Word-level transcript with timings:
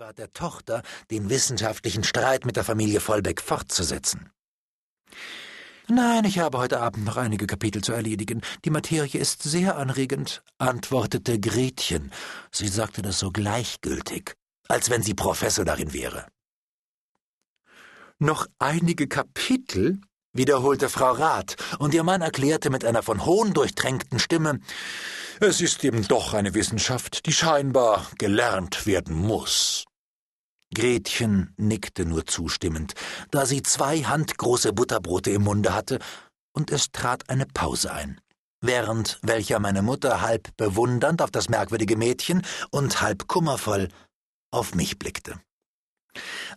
war 0.00 0.14
der 0.14 0.32
Tochter, 0.32 0.82
den 1.10 1.28
wissenschaftlichen 1.28 2.04
Streit 2.04 2.46
mit 2.46 2.56
der 2.56 2.64
Familie 2.64 3.00
Vollbeck 3.00 3.42
fortzusetzen. 3.42 4.30
Nein, 5.88 6.24
ich 6.24 6.38
habe 6.38 6.56
heute 6.56 6.80
Abend 6.80 7.04
noch 7.04 7.18
einige 7.18 7.46
Kapitel 7.46 7.84
zu 7.84 7.92
erledigen. 7.92 8.40
Die 8.64 8.70
Materie 8.70 9.20
ist 9.20 9.42
sehr 9.42 9.76
anregend, 9.76 10.42
antwortete 10.56 11.38
Gretchen. 11.38 12.12
Sie 12.50 12.68
sagte 12.68 13.02
das 13.02 13.18
so 13.18 13.30
gleichgültig, 13.30 14.32
als 14.68 14.88
wenn 14.88 15.02
sie 15.02 15.12
Professor 15.12 15.66
darin 15.66 15.92
wäre. 15.92 16.26
Noch 18.18 18.46
einige 18.58 19.06
Kapitel? 19.06 20.00
wiederholte 20.32 20.88
Frau 20.88 21.10
Rath, 21.10 21.56
und 21.80 21.92
ihr 21.92 22.04
Mann 22.04 22.22
erklärte 22.22 22.70
mit 22.70 22.84
einer 22.84 23.02
von 23.02 23.26
Hohn 23.26 23.52
durchtränkten 23.52 24.20
Stimme, 24.20 24.60
es 25.40 25.60
ist 25.60 25.82
eben 25.84 26.06
doch 26.06 26.34
eine 26.34 26.52
Wissenschaft, 26.52 27.24
die 27.24 27.32
scheinbar 27.32 28.06
gelernt 28.18 28.86
werden 28.86 29.16
muss. 29.16 29.86
Gretchen 30.74 31.52
nickte 31.56 32.04
nur 32.04 32.26
zustimmend, 32.26 32.94
da 33.30 33.44
sie 33.44 33.62
zwei 33.62 34.02
handgroße 34.02 34.72
Butterbrote 34.72 35.30
im 35.30 35.42
Munde 35.42 35.74
hatte, 35.74 35.98
und 36.52 36.70
es 36.70 36.92
trat 36.92 37.28
eine 37.28 37.46
Pause 37.46 37.92
ein, 37.92 38.20
während 38.60 39.18
welcher 39.22 39.58
meine 39.58 39.82
Mutter 39.82 40.20
halb 40.20 40.56
bewundernd 40.56 41.22
auf 41.22 41.30
das 41.30 41.48
merkwürdige 41.48 41.96
Mädchen 41.96 42.42
und 42.70 43.00
halb 43.02 43.26
kummervoll 43.26 43.88
auf 44.52 44.74
mich 44.74 44.98
blickte. 44.98 45.40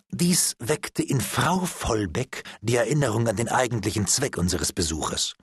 Dies 0.10 0.56
weckte 0.60 1.04
in 1.04 1.22
Frau 1.22 1.66
Vollbeck 1.66 2.44
die 2.62 2.76
Erinnerung 2.76 3.28
an 3.28 3.36
den 3.36 3.50
eigentlichen 3.50 4.08
Zweck 4.08 4.38
unseres 4.38 4.74
Besuches. 4.74 5.36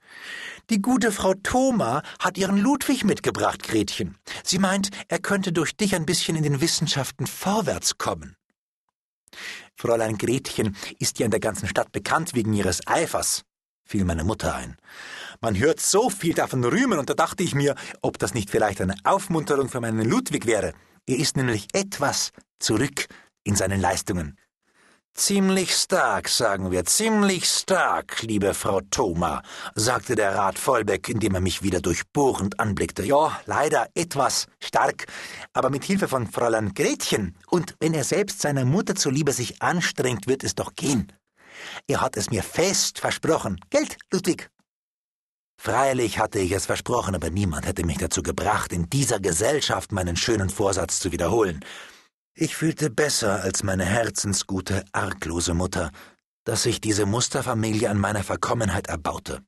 Die 0.68 0.82
gute 0.82 1.12
Frau 1.12 1.34
Thoma 1.34 2.02
hat 2.18 2.38
ihren 2.38 2.58
Ludwig 2.58 3.04
mitgebracht, 3.04 3.62
Gretchen. 3.62 4.18
Sie 4.44 4.58
meint, 4.58 4.90
er 5.08 5.20
könnte 5.20 5.52
durch 5.52 5.76
dich 5.76 5.94
ein 5.94 6.06
bisschen 6.06 6.36
in 6.36 6.42
den 6.42 6.60
Wissenschaften 6.60 7.26
vorwärts 7.26 7.98
kommen. 7.98 8.36
Fräulein 9.76 10.18
Gretchen 10.18 10.76
ist 10.98 11.18
ja 11.18 11.24
in 11.24 11.30
der 11.30 11.40
ganzen 11.40 11.68
Stadt 11.68 11.92
bekannt 11.92 12.34
wegen 12.34 12.52
ihres 12.52 12.86
Eifers, 12.86 13.42
fiel 13.84 14.04
meine 14.04 14.24
Mutter 14.24 14.54
ein. 14.54 14.76
Man 15.40 15.58
hört 15.58 15.80
so 15.80 16.10
viel 16.10 16.34
davon 16.34 16.64
rühmen, 16.64 16.98
und 16.98 17.10
da 17.10 17.14
dachte 17.14 17.42
ich 17.42 17.54
mir, 17.54 17.74
ob 18.02 18.18
das 18.18 18.34
nicht 18.34 18.50
vielleicht 18.50 18.80
eine 18.80 18.94
Aufmunterung 19.04 19.68
für 19.68 19.80
meinen 19.80 20.08
Ludwig 20.08 20.46
wäre. 20.46 20.74
Er 21.06 21.16
ist 21.16 21.36
nämlich 21.36 21.68
etwas 21.72 22.32
zurück 22.58 23.06
in 23.42 23.56
seinen 23.56 23.80
Leistungen. 23.80 24.36
Ziemlich 25.14 25.74
stark, 25.74 26.28
sagen 26.28 26.70
wir, 26.70 26.84
ziemlich 26.84 27.44
stark, 27.44 28.22
liebe 28.22 28.54
Frau 28.54 28.80
Thoma, 28.90 29.42
sagte 29.74 30.14
der 30.14 30.34
Rat 30.34 30.58
Vollbeck, 30.58 31.08
indem 31.08 31.34
er 31.34 31.40
mich 31.40 31.62
wieder 31.62 31.80
durchbohrend 31.80 32.58
anblickte. 32.60 33.04
Ja, 33.04 33.38
leider 33.44 33.88
etwas 33.94 34.46
stark, 34.60 35.06
aber 35.52 35.68
mit 35.68 35.84
Hilfe 35.84 36.08
von 36.08 36.26
Fräulein 36.26 36.72
Gretchen 36.74 37.36
und 37.48 37.74
wenn 37.80 37.92
er 37.92 38.04
selbst 38.04 38.40
seiner 38.40 38.64
Mutter 38.64 38.94
zuliebe 38.94 39.32
sich 39.32 39.60
anstrengt, 39.60 40.26
wird 40.26 40.44
es 40.44 40.54
doch 40.54 40.74
gehen. 40.74 41.12
Er 41.86 42.00
hat 42.00 42.16
es 42.16 42.30
mir 42.30 42.42
fest 42.42 43.00
versprochen. 43.00 43.60
Geld, 43.68 43.98
Ludwig. 44.12 44.48
Freilich 45.60 46.18
hatte 46.18 46.38
ich 46.38 46.52
es 46.52 46.64
versprochen, 46.64 47.14
aber 47.14 47.28
niemand 47.28 47.66
hätte 47.66 47.84
mich 47.84 47.98
dazu 47.98 48.22
gebracht, 48.22 48.72
in 48.72 48.88
dieser 48.88 49.20
Gesellschaft 49.20 49.92
meinen 49.92 50.16
schönen 50.16 50.48
Vorsatz 50.48 51.00
zu 51.00 51.12
wiederholen. 51.12 51.62
Ich 52.42 52.56
fühlte 52.56 52.88
besser 52.88 53.42
als 53.42 53.62
meine 53.64 53.84
herzensgute, 53.84 54.82
arglose 54.92 55.52
Mutter, 55.52 55.90
dass 56.44 56.62
sich 56.62 56.80
diese 56.80 57.04
Musterfamilie 57.04 57.90
an 57.90 57.98
meiner 57.98 58.24
Verkommenheit 58.24 58.86
erbaute. 58.86 59.42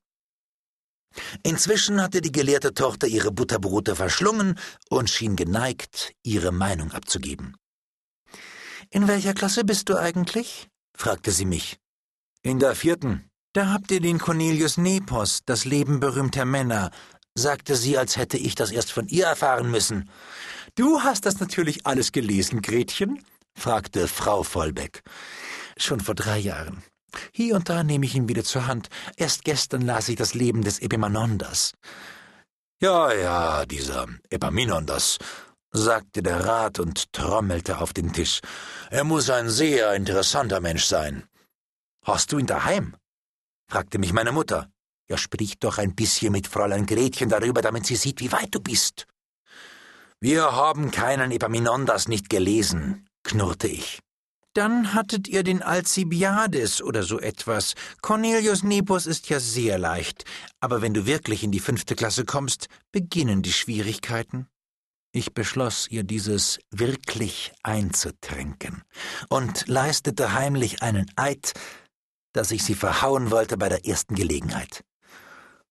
Inzwischen 1.42 2.02
hatte 2.02 2.20
die 2.20 2.32
gelehrte 2.32 2.74
Tochter 2.74 3.06
ihre 3.06 3.32
Butterbrote 3.32 3.96
verschlungen 3.96 4.58
und 4.90 5.08
schien 5.08 5.36
geneigt, 5.36 6.12
ihre 6.22 6.52
Meinung 6.52 6.92
abzugeben. 6.92 7.56
In 8.90 9.08
welcher 9.08 9.32
Klasse 9.32 9.64
bist 9.64 9.88
du 9.88 9.96
eigentlich? 9.96 10.68
fragte 10.94 11.30
sie 11.30 11.46
mich. 11.46 11.78
In 12.42 12.58
der 12.58 12.74
vierten. 12.74 13.26
Da 13.54 13.70
habt 13.72 13.90
ihr 13.90 14.00
den 14.00 14.18
Cornelius 14.18 14.76
Nepos, 14.76 15.40
das 15.46 15.64
Leben 15.64 15.98
berühmter 15.98 16.44
Männer, 16.44 16.90
sagte 17.34 17.74
sie, 17.74 17.96
als 17.96 18.18
hätte 18.18 18.36
ich 18.36 18.54
das 18.54 18.70
erst 18.70 18.92
von 18.92 19.08
ihr 19.08 19.24
erfahren 19.24 19.70
müssen. 19.70 20.10
Du 20.74 21.02
hast 21.02 21.26
das 21.26 21.38
natürlich 21.38 21.86
alles 21.86 22.12
gelesen, 22.12 22.62
Gretchen? 22.62 23.22
fragte 23.54 24.08
Frau 24.08 24.42
Vollbeck. 24.42 25.02
Schon 25.76 26.00
vor 26.00 26.14
drei 26.14 26.38
Jahren. 26.38 26.82
Hier 27.30 27.56
und 27.56 27.68
da 27.68 27.84
nehme 27.84 28.06
ich 28.06 28.14
ihn 28.14 28.28
wieder 28.28 28.42
zur 28.42 28.66
Hand. 28.66 28.88
Erst 29.16 29.44
gestern 29.44 29.82
las 29.82 30.08
ich 30.08 30.16
das 30.16 30.32
Leben 30.32 30.62
des 30.62 30.78
Epaminondas. 30.78 31.74
Ja, 32.80 33.12
ja, 33.12 33.66
dieser 33.66 34.06
Epaminondas, 34.30 35.18
sagte 35.72 36.22
der 36.22 36.46
Rat 36.46 36.78
und 36.78 37.12
trommelte 37.12 37.78
auf 37.78 37.92
den 37.92 38.14
Tisch. 38.14 38.40
Er 38.90 39.04
muss 39.04 39.28
ein 39.28 39.50
sehr 39.50 39.92
interessanter 39.94 40.60
Mensch 40.60 40.86
sein. 40.86 41.24
Hast 42.02 42.32
du 42.32 42.38
ihn 42.38 42.46
daheim? 42.46 42.96
fragte 43.68 43.98
mich 43.98 44.14
meine 44.14 44.32
Mutter. 44.32 44.70
Ja, 45.06 45.18
sprich 45.18 45.58
doch 45.58 45.76
ein 45.76 45.94
bisschen 45.94 46.32
mit 46.32 46.46
Fräulein 46.46 46.86
Gretchen 46.86 47.28
darüber, 47.28 47.60
damit 47.60 47.84
sie 47.84 47.96
sieht, 47.96 48.20
wie 48.20 48.32
weit 48.32 48.54
du 48.54 48.60
bist. 48.60 49.06
Wir 50.22 50.52
haben 50.52 50.92
keinen 50.92 51.32
Epaminondas 51.32 52.06
nicht 52.06 52.30
gelesen, 52.30 53.08
knurrte 53.24 53.66
ich. 53.66 53.98
Dann 54.54 54.94
hattet 54.94 55.26
ihr 55.26 55.42
den 55.42 55.62
Alcibiades 55.62 56.80
oder 56.80 57.02
so 57.02 57.18
etwas. 57.18 57.74
Cornelius 58.02 58.62
Nepos 58.62 59.06
ist 59.06 59.28
ja 59.30 59.40
sehr 59.40 59.78
leicht, 59.78 60.24
aber 60.60 60.80
wenn 60.80 60.94
du 60.94 61.06
wirklich 61.06 61.42
in 61.42 61.50
die 61.50 61.58
fünfte 61.58 61.96
Klasse 61.96 62.24
kommst, 62.24 62.68
beginnen 62.92 63.42
die 63.42 63.52
Schwierigkeiten. 63.52 64.46
Ich 65.10 65.34
beschloss, 65.34 65.88
ihr 65.90 66.04
dieses 66.04 66.60
wirklich 66.70 67.52
einzutränken 67.64 68.84
und 69.28 69.66
leistete 69.66 70.34
heimlich 70.34 70.82
einen 70.82 71.10
Eid, 71.16 71.52
dass 72.32 72.52
ich 72.52 72.62
sie 72.62 72.76
verhauen 72.76 73.32
wollte 73.32 73.56
bei 73.56 73.68
der 73.68 73.86
ersten 73.86 74.14
Gelegenheit. 74.14 74.84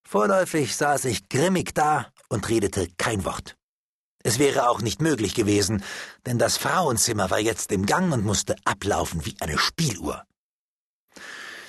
Vorläufig 0.06 0.76
saß 0.76 1.06
ich 1.06 1.30
grimmig 1.30 1.74
da 1.74 2.12
und 2.28 2.50
redete 2.50 2.90
kein 2.98 3.24
Wort. 3.24 3.56
Es 4.24 4.40
wäre 4.40 4.70
auch 4.70 4.82
nicht 4.82 5.02
möglich 5.02 5.34
gewesen, 5.34 5.84
denn 6.26 6.38
das 6.38 6.58
Frauenzimmer 6.58 7.30
war 7.30 7.40
jetzt 7.40 7.72
im 7.72 7.86
Gang 7.86 8.14
und 8.14 8.26
musste 8.26 8.56
ablaufen 8.66 9.26
wie 9.26 9.36
eine 9.40 9.58
Spieluhr. 9.58 10.24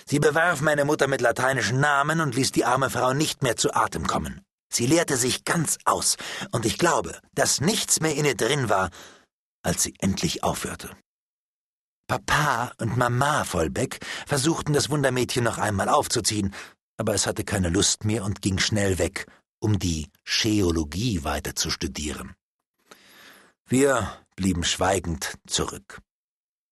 Sie 0.07 0.19
bewarf 0.19 0.61
meine 0.61 0.85
Mutter 0.85 1.07
mit 1.07 1.21
lateinischen 1.21 1.81
Namen 1.81 2.21
und 2.21 2.35
ließ 2.35 2.53
die 2.53 2.65
arme 2.65 2.91
Frau 2.91 3.15
nicht 3.15 3.43
mehr 3.43 3.57
zu 3.57 3.75
Atem 3.75 4.07
kommen. 4.07 4.43
Sie 4.73 4.87
leerte 4.87 5.17
sich 5.17 5.45
ganz 5.45 5.79
aus, 5.85 6.17
und 6.51 6.65
ich 6.65 6.79
glaube, 6.79 7.21
dass 7.35 7.61
nichts 7.61 8.01
mehr 8.01 8.15
in 8.15 8.25
ihr 8.25 8.37
drin 8.37 8.69
war, 8.69 8.91
als 9.63 9.83
sie 9.83 9.95
endlich 9.99 10.43
aufhörte. 10.43 10.91
Papa 12.09 12.73
und 12.79 12.97
Mama 12.97 13.45
Vollbeck 13.45 14.01
versuchten 14.27 14.73
das 14.73 14.91
Wundermädchen 14.91 15.45
noch 15.45 15.59
einmal 15.59 15.89
aufzuziehen, 15.89 16.55
aber 16.99 17.15
es 17.15 17.27
hatte 17.27 17.45
keine 17.45 17.69
Lust 17.69 18.05
mehr 18.05 18.25
und 18.25 18.43
ging 18.43 18.59
schnell 18.59 18.99
weg, 18.99 19.27
um 19.61 19.79
die 19.79 20.11
Scheologie 20.25 21.25
weiter 21.25 21.55
zu 21.55 21.71
studieren. 21.71 22.35
Wir 23.73 24.19
blieben 24.37 24.65
schweigend 24.65 25.39
zurück. 25.47 26.03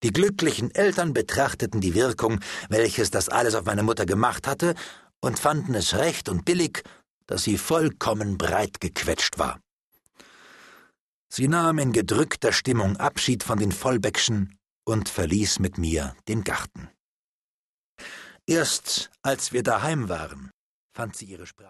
Die 0.02 0.12
glücklichen 0.12 0.70
Eltern 0.74 1.14
betrachteten 1.14 1.80
die 1.80 1.94
Wirkung, 1.94 2.40
welches 2.68 3.10
das 3.10 3.30
alles 3.30 3.54
auf 3.54 3.64
meine 3.64 3.82
Mutter 3.82 4.04
gemacht 4.04 4.46
hatte, 4.46 4.74
und 5.22 5.38
fanden 5.38 5.74
es 5.74 5.94
recht 5.94 6.28
und 6.28 6.44
billig, 6.44 6.82
dass 7.26 7.44
sie 7.44 7.56
vollkommen 7.56 8.36
breit 8.36 8.82
gequetscht 8.82 9.38
war. 9.38 9.62
Sie 11.32 11.48
nahm 11.48 11.78
in 11.78 11.92
gedrückter 11.92 12.52
Stimmung 12.52 12.98
Abschied 12.98 13.44
von 13.44 13.58
den 13.58 13.72
Vollbeckschen 13.72 14.58
und 14.84 15.08
verließ 15.08 15.58
mit 15.58 15.78
mir 15.78 16.14
den 16.28 16.44
Garten. 16.44 16.90
Erst 18.44 19.10
als 19.22 19.54
wir 19.54 19.62
daheim 19.62 20.10
waren, 20.10 20.50
fand 20.94 21.16
sie 21.16 21.24
ihre 21.24 21.46
Sprache. 21.46 21.56